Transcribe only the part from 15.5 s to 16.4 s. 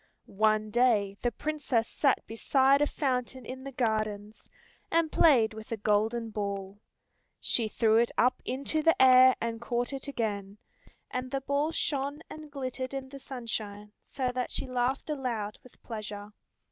with pleasure.